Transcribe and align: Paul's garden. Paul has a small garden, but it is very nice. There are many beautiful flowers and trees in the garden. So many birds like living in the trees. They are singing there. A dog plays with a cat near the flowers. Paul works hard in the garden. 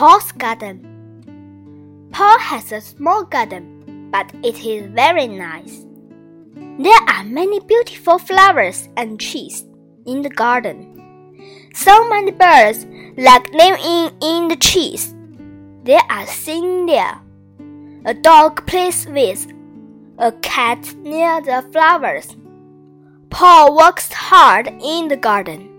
Paul's 0.00 0.32
garden. 0.32 2.08
Paul 2.10 2.38
has 2.38 2.72
a 2.72 2.80
small 2.80 3.22
garden, 3.22 4.08
but 4.10 4.32
it 4.42 4.64
is 4.64 4.86
very 4.92 5.26
nice. 5.26 5.84
There 6.78 7.02
are 7.06 7.22
many 7.22 7.60
beautiful 7.60 8.18
flowers 8.18 8.88
and 8.96 9.20
trees 9.20 9.66
in 10.06 10.22
the 10.22 10.30
garden. 10.30 11.68
So 11.74 12.08
many 12.08 12.30
birds 12.30 12.86
like 13.18 13.52
living 13.52 14.16
in 14.22 14.48
the 14.48 14.56
trees. 14.56 15.14
They 15.84 16.00
are 16.08 16.26
singing 16.26 16.86
there. 16.86 17.20
A 18.06 18.14
dog 18.14 18.66
plays 18.66 19.06
with 19.06 19.52
a 20.16 20.32
cat 20.40 20.94
near 20.94 21.42
the 21.42 21.62
flowers. 21.72 22.34
Paul 23.28 23.76
works 23.76 24.10
hard 24.10 24.68
in 24.80 25.08
the 25.08 25.18
garden. 25.18 25.69